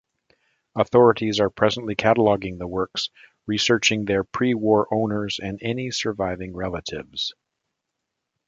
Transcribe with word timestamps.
Authorities 0.75 1.39
are 1.39 1.51
presently 1.51 1.93
cataloging 1.95 2.57
the 2.57 2.65
works, 2.67 3.11
researching 3.45 4.03
their 4.05 4.23
pre-war 4.23 4.87
owners, 4.91 5.37
and 5.37 5.59
any 5.61 5.91
surviving 5.91 6.55
relatives. 6.55 7.35